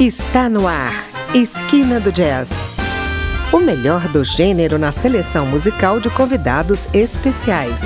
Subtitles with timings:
[0.00, 0.94] Está no ar,
[1.34, 2.50] Esquina do Jazz.
[3.52, 7.82] O melhor do gênero na seleção musical de convidados especiais.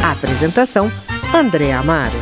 [0.00, 0.92] Apresentação,
[1.34, 2.16] André Amaro.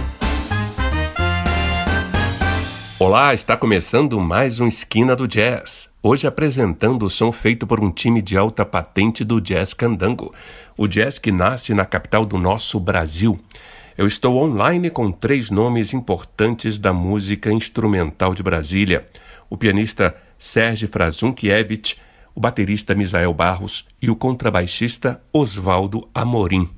[2.98, 5.90] Olá, está começando mais um Esquina do Jazz.
[6.02, 10.32] Hoje apresentando o som feito por um time de alta patente do jazz candango.
[10.78, 13.38] O jazz que nasce na capital do nosso Brasil.
[13.96, 19.06] Eu estou online com três nomes importantes da música instrumental de Brasília:
[19.50, 21.96] o pianista Serge Frazunkiewicz,
[22.34, 26.68] o baterista Misael Barros e o contrabaixista Oswaldo Amorim.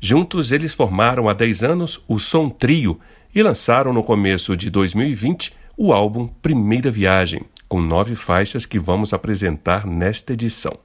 [0.00, 2.98] Juntos, eles formaram há 10 anos o Som Trio
[3.34, 9.12] e lançaram no começo de 2020 o álbum Primeira Viagem, com nove faixas que vamos
[9.12, 10.76] apresentar nesta edição.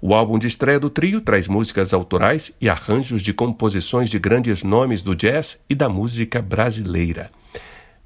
[0.00, 4.62] O álbum de estreia do trio traz músicas autorais e arranjos de composições de grandes
[4.62, 7.30] nomes do jazz e da música brasileira.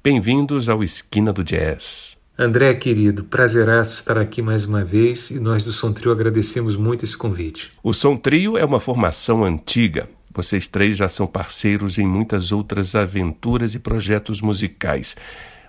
[0.01, 2.17] Bem-vindos ao Esquina do Jazz.
[2.39, 7.03] André, querido, prazeraço estar aqui mais uma vez e nós do Som Trio agradecemos muito
[7.03, 7.73] esse convite.
[7.83, 10.09] O Som Trio é uma formação antiga.
[10.33, 15.17] Vocês três já são parceiros em muitas outras aventuras e projetos musicais.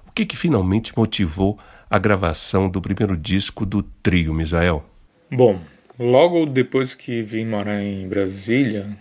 [0.07, 1.59] O que, que finalmente motivou
[1.91, 4.87] a gravação do primeiro disco do trio, Misael?
[5.31, 5.61] Bom,
[5.99, 8.97] Logo depois que vim morar em Brasília,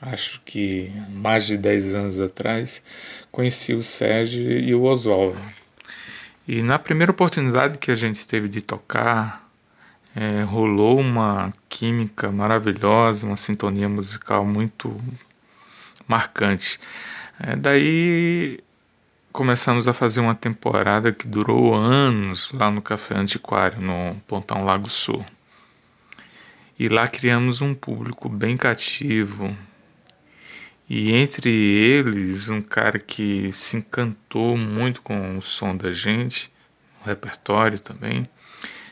[0.00, 2.82] acho que mais de 10 anos atrás,
[3.32, 5.40] conheci o Sérgio e o Oswaldo.
[6.46, 9.48] E na primeira oportunidade que a gente teve de tocar,
[10.14, 14.96] é, rolou uma química maravilhosa, uma sintonia musical muito
[16.06, 16.78] marcante.
[17.40, 18.60] É, daí
[19.32, 24.88] começamos a fazer uma temporada que durou anos lá no Café Antiquário, no Pontão Lago
[24.88, 25.24] Sul.
[26.78, 29.56] E lá criamos um público bem cativo.
[30.88, 36.52] E entre eles, um cara que se encantou muito com o som da gente,
[37.02, 38.28] o repertório também,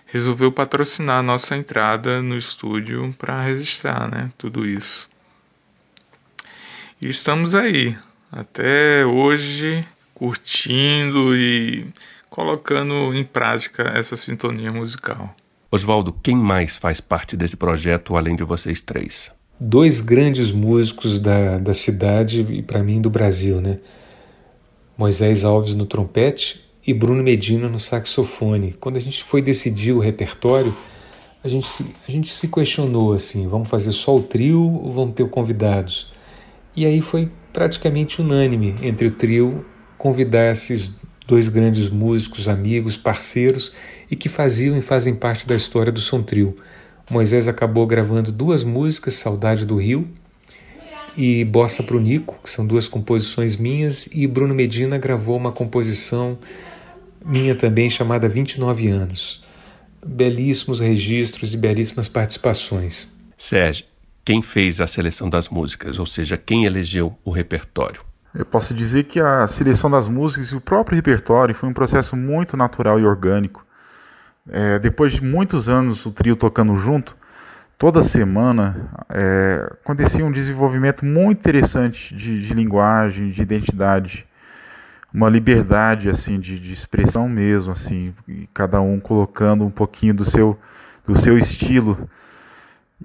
[0.06, 5.08] resolveu patrocinar a nossa entrada no estúdio para registrar né, tudo isso.
[7.02, 7.96] E estamos aí,
[8.32, 11.86] até hoje, curtindo e
[12.30, 15.36] colocando em prática essa sintonia musical.
[15.74, 19.32] Oswaldo, quem mais faz parte desse projeto além de vocês três?
[19.58, 23.80] Dois grandes músicos da, da cidade e, para mim, do Brasil, né?
[24.96, 28.72] Moisés Alves no trompete e Bruno Medina no saxofone.
[28.74, 30.72] Quando a gente foi decidir o repertório,
[31.42, 35.16] a gente se, a gente se questionou assim: vamos fazer só o trio ou vamos
[35.16, 36.08] ter convidados?
[36.76, 39.66] E aí foi praticamente unânime entre o trio
[39.98, 40.92] convidar esses
[41.26, 43.72] dois grandes músicos, amigos, parceiros
[44.14, 46.54] e que faziam e fazem parte da história do Som Trio.
[47.10, 50.08] Moisés acabou gravando duas músicas, Saudade do Rio
[51.16, 56.38] e Bossa pro Nico, que são duas composições minhas, e Bruno Medina gravou uma composição
[57.24, 59.42] minha também chamada 29 anos.
[60.06, 63.12] Belíssimos registros e belíssimas participações.
[63.36, 63.84] Sérgio,
[64.24, 68.00] quem fez a seleção das músicas, ou seja, quem elegeu o repertório?
[68.32, 72.16] Eu posso dizer que a seleção das músicas e o próprio repertório foi um processo
[72.16, 73.64] muito natural e orgânico.
[74.50, 77.16] É, depois de muitos anos o trio tocando junto,
[77.78, 84.26] toda semana é, acontecia um desenvolvimento muito interessante de, de, linguagem, de identidade,
[85.12, 88.14] uma liberdade assim de, de expressão mesmo, assim,
[88.52, 90.58] cada um colocando um pouquinho do seu
[91.06, 92.08] do seu estilo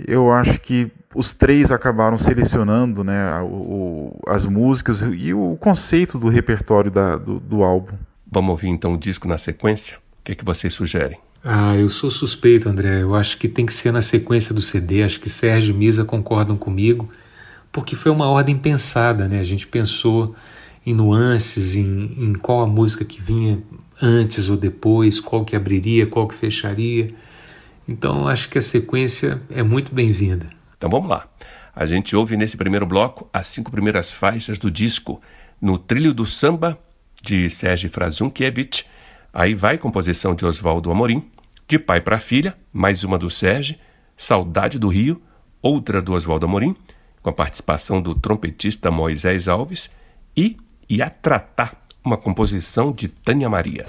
[0.08, 6.18] eu acho que os três acabaram selecionando né, o, o, as músicas e o conceito
[6.18, 7.98] do repertório da, do, do, álbum.
[8.32, 9.98] Vamos ouvir então o disco na sequência?
[9.98, 11.20] O que, é que vocês sugerem?
[11.44, 13.02] Ah, eu sou suspeito, André.
[13.02, 15.04] Eu acho que tem que ser na sequência do CD.
[15.04, 17.10] Acho que Sérgio e Misa concordam comigo,
[17.72, 19.40] porque foi uma ordem pensada, né?
[19.40, 20.36] A gente pensou
[20.86, 23.62] em nuances, em, em qual a música que vinha
[24.02, 27.08] antes ou depois, qual que abriria, qual que fecharia.
[27.88, 30.48] Então acho que a sequência é muito bem-vinda.
[30.78, 31.28] Então vamos lá.
[31.74, 35.22] A gente ouve nesse primeiro bloco as cinco primeiras faixas do disco
[35.62, 36.78] No Trilho do Samba,
[37.22, 38.86] de Sérgio Frazunkiewicz.
[39.32, 41.30] Aí vai composição de Oswaldo Amorim,
[41.68, 43.76] De Pai para Filha, mais uma do Sérgio,
[44.18, 45.22] Saudade do Rio,
[45.62, 46.76] outra do Oswaldo Amorim,
[47.22, 49.90] com a participação do trompetista Moisés Alves,
[50.36, 50.58] e
[50.90, 51.74] Iatratá,
[52.04, 53.86] uma composição de Tânia Maria.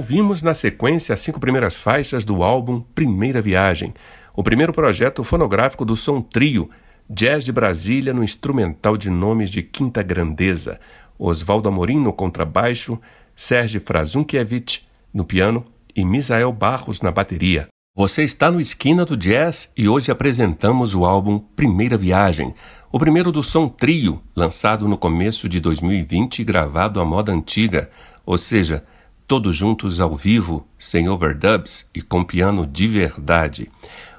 [0.00, 3.92] Ouvimos na sequência as cinco primeiras faixas do álbum Primeira Viagem,
[4.34, 6.70] o primeiro projeto fonográfico do Som Trio,
[7.06, 10.80] Jazz de Brasília no instrumental de nomes de quinta grandeza,
[11.18, 12.98] Oswaldo Amorim no contrabaixo,
[13.36, 17.68] Sérgio Frazunkiewicz no piano e Misael Barros na bateria.
[17.94, 22.54] Você está no Esquina do Jazz e hoje apresentamos o álbum Primeira Viagem,
[22.90, 27.90] o primeiro do Som Trio, lançado no começo de 2020 e gravado à moda antiga,
[28.24, 28.82] ou seja,
[29.30, 33.70] todos juntos ao vivo, sem overdubs e com piano de verdade.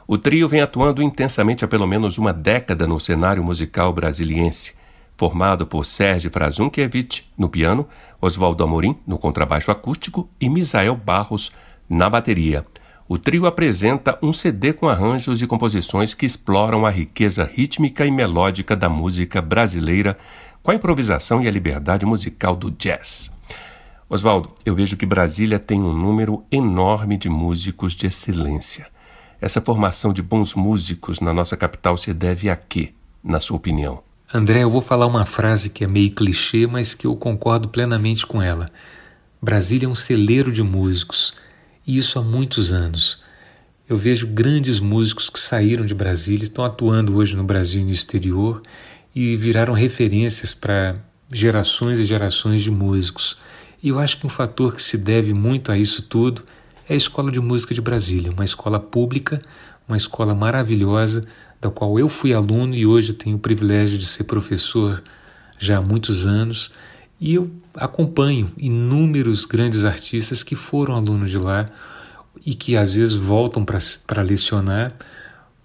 [0.07, 4.73] O trio vem atuando intensamente há pelo menos uma década no cenário musical brasiliense,
[5.17, 7.85] formado por Sérgio Frazunkiewicz no piano,
[8.21, 11.51] Oswaldo Amorim no contrabaixo acústico e Misael Barros
[11.89, 12.65] na bateria.
[13.05, 18.11] O trio apresenta um CD com arranjos e composições que exploram a riqueza rítmica e
[18.11, 20.17] melódica da música brasileira
[20.63, 23.29] com a improvisação e a liberdade musical do jazz.
[24.13, 28.87] Oswaldo, eu vejo que Brasília tem um número enorme de músicos de excelência.
[29.39, 32.91] Essa formação de bons músicos na nossa capital se deve a quê,
[33.23, 34.03] na sua opinião?
[34.33, 38.27] André, eu vou falar uma frase que é meio clichê, mas que eu concordo plenamente
[38.27, 38.65] com ela.
[39.41, 41.33] Brasília é um celeiro de músicos
[41.87, 43.21] e isso há muitos anos.
[43.87, 47.91] Eu vejo grandes músicos que saíram de Brasília, estão atuando hoje no Brasil e no
[47.91, 48.61] exterior
[49.15, 50.97] e viraram referências para
[51.31, 53.37] gerações e gerações de músicos.
[53.83, 56.43] E eu acho que um fator que se deve muito a isso tudo
[56.87, 59.41] é a Escola de Música de Brasília, uma escola pública,
[59.87, 61.25] uma escola maravilhosa,
[61.59, 65.01] da qual eu fui aluno e hoje tenho o privilégio de ser professor
[65.57, 66.71] já há muitos anos.
[67.19, 71.65] E eu acompanho inúmeros grandes artistas que foram alunos de lá
[72.45, 74.93] e que às vezes voltam para lecionar,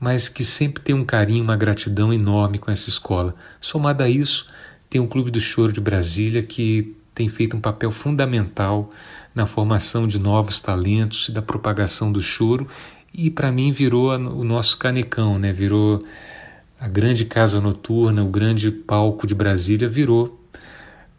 [0.00, 3.34] mas que sempre têm um carinho, uma gratidão enorme com essa escola.
[3.60, 4.46] Somado a isso,
[4.88, 8.90] tem o Clube do Choro de Brasília, que tem feito um papel fundamental
[9.34, 12.68] na formação de novos talentos e da propagação do choro,
[13.12, 15.50] e para mim virou o nosso canecão, né?
[15.50, 16.04] virou
[16.78, 20.38] a grande casa noturna, o grande palco de Brasília, virou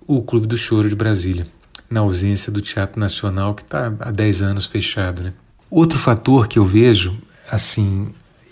[0.05, 1.47] o Clube do Choro de Brasília,
[1.89, 5.23] na ausência do Teatro Nacional, que está há 10 anos fechado.
[5.23, 5.33] Né?
[5.69, 7.17] Outro fator que eu vejo,
[7.51, 8.09] assim,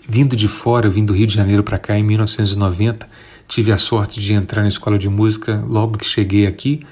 [0.08, 3.08] vindo de fora, eu vim do Rio de Janeiro para cá em 1990,
[3.46, 6.84] tive a sorte de entrar na escola de música logo que cheguei aqui,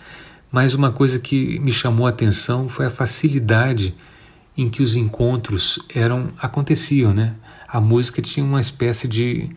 [0.55, 3.93] mas uma coisa que me chamou a atenção foi a facilidade
[4.57, 7.35] em que os encontros eram aconteciam, né?
[7.67, 9.51] A música tinha uma espécie de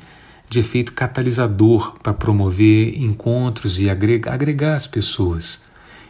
[0.49, 5.63] de efeito catalisador para promover encontros e agregar, agregar as pessoas.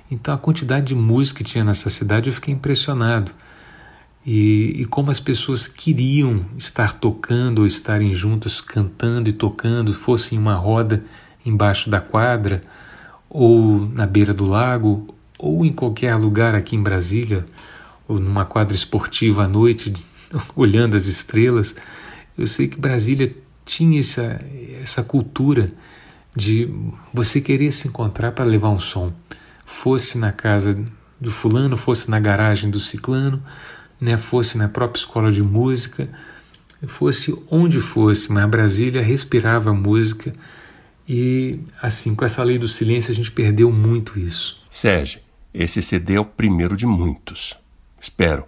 [0.10, 3.34] Então, a quantidade de música que tinha nessa cidade eu fiquei impressionado.
[4.26, 10.36] E, e, como as pessoas queriam estar tocando ou estarem juntas cantando e tocando, fosse
[10.36, 11.04] em uma roda
[11.46, 12.62] embaixo da quadra,
[13.40, 17.46] ou na beira do lago, ou em qualquer lugar aqui em Brasília,
[18.08, 19.94] ou numa quadra esportiva à noite,
[20.56, 21.76] olhando as estrelas.
[22.36, 24.44] Eu sei que Brasília tinha essa,
[24.82, 25.68] essa cultura
[26.36, 26.68] de
[27.14, 29.14] você querer se encontrar para levar um som.
[29.64, 30.76] Fosse na casa
[31.22, 33.40] do fulano, fosse na garagem do ciclano,
[34.02, 36.10] né, fosse na própria escola de música,
[36.88, 40.34] fosse onde fosse, mas Brasília respirava música
[41.08, 44.64] e assim, com essa lei do silêncio a gente perdeu muito isso.
[44.70, 45.22] Sérgio,
[45.54, 47.56] esse CD é o primeiro de muitos.
[48.00, 48.46] Espero.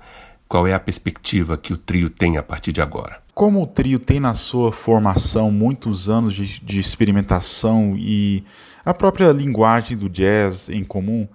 [0.48, 3.22] Qual é a perspectiva que o trio tem a partir de agora?
[3.36, 8.44] Como o trio tem na sua formação muitos anos de, de experimentação e
[8.84, 11.28] a própria linguagem do jazz em comum,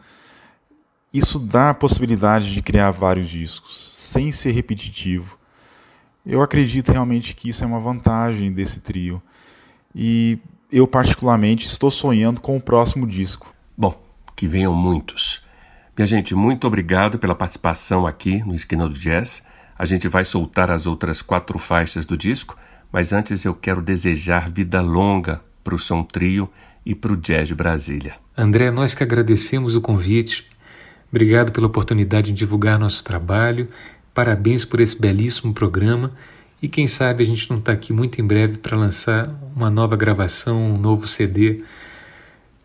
[1.13, 5.39] isso dá a possibilidade de criar vários discos sem ser repetitivo.
[6.27, 9.23] Eu acredito realmente que isso é uma vantagem desse trio.
[9.95, 10.41] E
[10.77, 13.55] eu, particularmente, estou sonhando com o próximo disco.
[13.79, 13.97] Bom,
[14.35, 15.41] que venham muitos.
[15.97, 19.45] Minha gente, muito obrigado pela participação aqui no Esquina do Jazz.
[19.79, 22.59] A gente vai soltar as outras quatro faixas do disco,
[22.91, 26.51] mas antes eu quero desejar vida longa para o Som Trio
[26.85, 28.17] e para o Jazz Brasília.
[28.37, 30.45] André, nós que agradecemos o convite.
[31.09, 33.69] Obrigado pela oportunidade de divulgar nosso trabalho.
[34.13, 36.13] Parabéns por esse belíssimo programa.
[36.65, 39.97] E quem sabe a gente não está aqui muito em breve para lançar uma nova
[39.97, 41.63] gravação, um novo CD.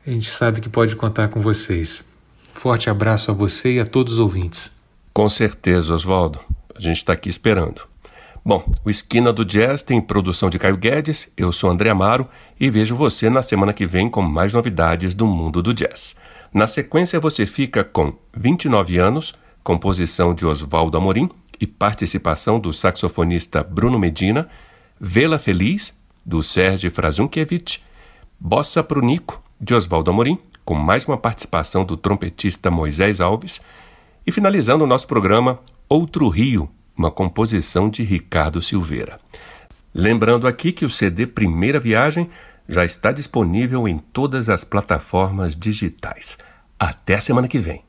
[0.07, 2.09] A gente sabe que pode contar com vocês.
[2.53, 4.71] Forte abraço a você e a todos os ouvintes.
[5.13, 6.39] Com certeza, Oswaldo.
[6.73, 7.81] A gente está aqui esperando.
[8.43, 12.25] Bom, o Esquina do Jazz tem produção de Caio Guedes, eu sou André Amaro
[12.57, 16.15] e vejo você na semana que vem com mais novidades do mundo do jazz.
[16.53, 21.29] Na sequência você fica com 29 anos, composição de Oswaldo Amorim
[21.59, 24.47] e participação do saxofonista Bruno Medina,
[24.99, 25.93] Vela Feliz,
[26.25, 27.83] do Sérgio Frazunkiewicz,
[28.39, 33.59] Bossa pro Nico, de Oswaldo Amorim, com mais uma participação do trompetista Moisés Alves,
[34.27, 39.19] E finalizando o nosso programa, Outro Rio, uma composição de Ricardo Silveira.
[39.93, 42.29] Lembrando aqui que o CD Primeira Viagem
[42.67, 46.37] já está disponível em todas as plataformas digitais.
[46.77, 47.88] Até semana que vem.